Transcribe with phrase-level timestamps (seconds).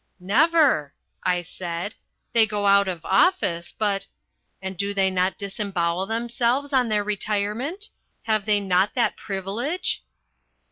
[0.19, 1.93] "Never," I said.
[2.33, 4.07] "They go out of office, but"
[4.59, 7.91] "And they do not disembowel themselves on their retirement?
[8.23, 10.03] Have they not that privilege?"